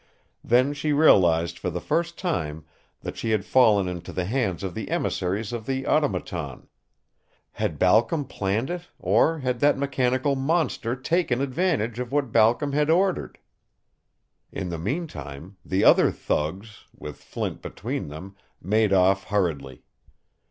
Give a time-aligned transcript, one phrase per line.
[0.43, 2.65] Then she realized for the first time
[3.01, 6.67] that she had fallen into the hands of the emissaries of the Automaton.
[7.51, 12.89] Had Balcom planned it, or had that mechanical monster taken advantage of what Balcom had
[12.89, 13.37] ordered?
[14.51, 19.83] In the mean time, the other thugs, with Flint between them, made off hurriedly.